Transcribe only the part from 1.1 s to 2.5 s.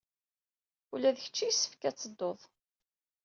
d kecc yessefk ad tedduḍ!